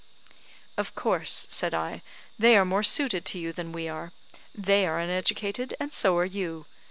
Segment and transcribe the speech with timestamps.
[0.79, 2.01] "Of course," said I,
[2.39, 4.11] "they are more suited to you than we are;
[4.51, 6.65] they are uneducated, and so are you.